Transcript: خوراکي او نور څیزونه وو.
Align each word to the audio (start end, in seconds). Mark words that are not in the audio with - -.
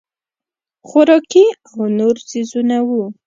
خوراکي 0.87 1.45
او 1.71 1.79
نور 1.97 2.15
څیزونه 2.29 2.77
وو. 2.87 3.03